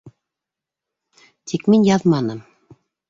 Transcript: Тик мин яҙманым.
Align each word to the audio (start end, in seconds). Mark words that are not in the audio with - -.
Тик 1.51 1.69
мин 1.75 1.85
яҙманым. 1.91 2.41